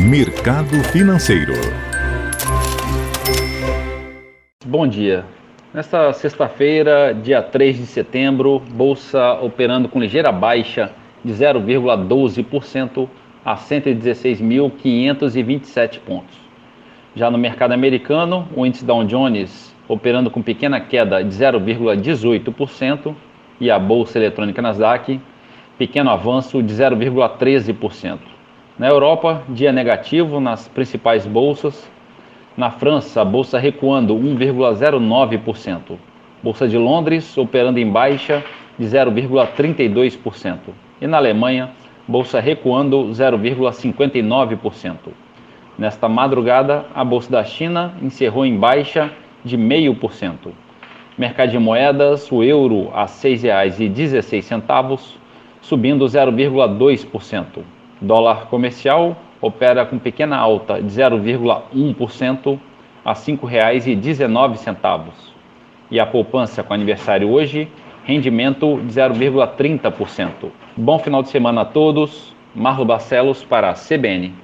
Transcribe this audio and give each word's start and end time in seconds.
Mercado 0.00 0.76
Financeiro. 0.92 1.54
Bom 4.64 4.86
dia. 4.86 5.24
Nesta 5.74 6.12
sexta-feira, 6.12 7.12
dia 7.12 7.42
3 7.42 7.78
de 7.78 7.86
setembro, 7.86 8.60
bolsa 8.60 9.32
operando 9.42 9.88
com 9.88 9.98
ligeira 9.98 10.30
baixa 10.30 10.92
de 11.24 11.32
0,12% 11.32 13.08
a 13.44 13.56
116.527 13.56 15.98
pontos. 15.98 16.38
Já 17.16 17.28
no 17.28 17.36
mercado 17.36 17.72
americano, 17.72 18.46
o 18.54 18.64
índice 18.64 18.84
Dow 18.84 19.02
Jones 19.02 19.74
operando 19.88 20.30
com 20.30 20.40
pequena 20.40 20.78
queda 20.78 21.24
de 21.24 21.34
0,18% 21.34 23.16
e 23.60 23.68
a 23.68 23.80
bolsa 23.80 24.16
eletrônica 24.16 24.62
Nasdaq 24.62 25.20
pequeno 25.76 26.10
avanço 26.10 26.62
de 26.62 26.72
0,13%. 26.72 28.37
Na 28.78 28.86
Europa, 28.86 29.42
dia 29.48 29.72
negativo 29.72 30.38
nas 30.38 30.68
principais 30.68 31.26
bolsas. 31.26 31.90
Na 32.56 32.70
França, 32.70 33.24
bolsa 33.24 33.58
recuando 33.58 34.14
1,09%. 34.14 35.98
Bolsa 36.40 36.68
de 36.68 36.78
Londres 36.78 37.36
operando 37.36 37.80
em 37.80 37.90
baixa 37.90 38.44
de 38.78 38.86
0,32%. 38.86 40.58
E 41.00 41.08
na 41.08 41.16
Alemanha, 41.16 41.72
bolsa 42.06 42.38
recuando 42.38 43.08
0,59%. 43.08 44.94
Nesta 45.76 46.08
madrugada, 46.08 46.86
a 46.94 47.02
bolsa 47.02 47.32
da 47.32 47.42
China 47.42 47.94
encerrou 48.00 48.46
em 48.46 48.56
baixa 48.56 49.10
de 49.44 49.58
0,5%. 49.58 50.52
Mercado 51.18 51.50
de 51.50 51.58
moedas, 51.58 52.30
o 52.30 52.44
euro 52.44 52.92
a 52.94 53.02
R$ 53.02 53.08
6,16, 53.08 55.16
subindo 55.60 56.04
0,2%. 56.04 57.77
Dólar 58.00 58.46
comercial 58.46 59.16
opera 59.40 59.84
com 59.84 59.98
pequena 59.98 60.36
alta 60.36 60.80
de 60.80 60.88
0,1% 60.88 62.58
a 63.04 63.12
R$ 63.12 63.18
5,19. 63.18 65.02
E 65.90 65.98
a 65.98 66.06
poupança 66.06 66.62
com 66.62 66.74
aniversário 66.74 67.30
hoje, 67.30 67.68
rendimento 68.04 68.80
de 68.80 68.92
0,30%. 68.92 70.50
Bom 70.76 70.98
final 70.98 71.22
de 71.22 71.30
semana 71.30 71.62
a 71.62 71.64
todos. 71.64 72.34
Marlo 72.54 72.84
Barcelos 72.84 73.42
para 73.44 73.70
a 73.70 73.74
CBN. 73.74 74.34